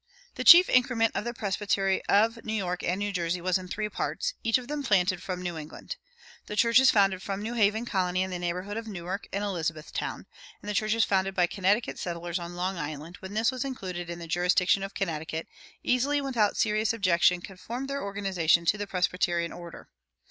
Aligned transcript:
The 0.33 0.43
chief 0.43 0.67
increment 0.67 1.15
of 1.15 1.25
the 1.25 1.33
presbytery 1.35 2.03
of 2.07 2.43
New 2.43 2.55
York 2.55 2.81
and 2.81 2.97
New 2.97 3.11
Jersey 3.11 3.39
was 3.39 3.59
in 3.59 3.67
three 3.67 3.87
parts, 3.87 4.33
each 4.43 4.57
of 4.57 4.67
them 4.67 4.81
planted 4.81 5.21
from 5.21 5.43
New 5.43 5.59
England. 5.59 5.95
The 6.47 6.55
churches 6.55 6.89
founded 6.89 7.21
from 7.21 7.39
New 7.43 7.53
Haven 7.53 7.85
Colony 7.85 8.23
in 8.23 8.31
the 8.31 8.39
neighborhood 8.39 8.77
of 8.77 8.87
Newark 8.87 9.27
and 9.31 9.43
Elizabethtown, 9.43 10.25
and 10.59 10.67
the 10.67 10.73
churches 10.73 11.05
founded 11.05 11.35
by 11.35 11.45
Connecticut 11.45 11.99
settlers 11.99 12.39
on 12.39 12.55
Long 12.55 12.79
Island 12.79 13.17
when 13.17 13.35
this 13.35 13.51
was 13.51 13.63
included 13.63 14.09
in 14.09 14.17
the 14.17 14.25
jurisdiction 14.25 14.81
of 14.81 14.95
Connecticut, 14.95 15.45
easily 15.83 16.17
and 16.17 16.25
without 16.25 16.57
serious 16.57 16.93
objection 16.93 17.39
conformed 17.39 17.87
their 17.87 18.01
organization 18.01 18.65
to 18.65 18.79
the 18.79 18.87
Presbyterian 18.87 19.51
order. 19.53 19.87